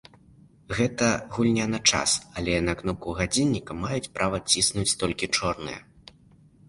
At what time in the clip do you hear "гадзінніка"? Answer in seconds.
3.21-3.71